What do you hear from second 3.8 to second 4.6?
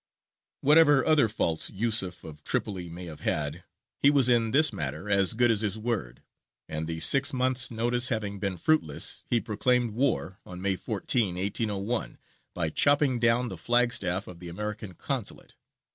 he was in